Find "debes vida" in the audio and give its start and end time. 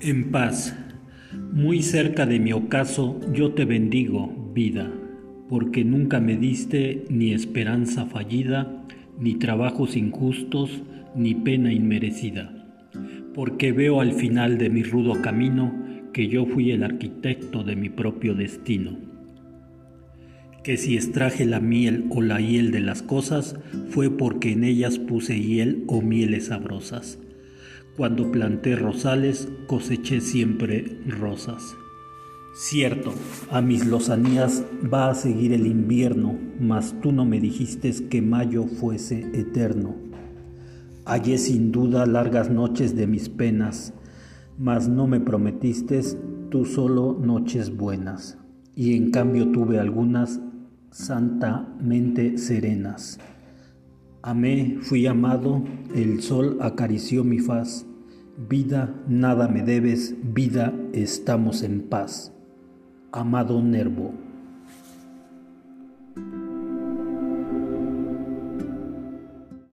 59.62-60.72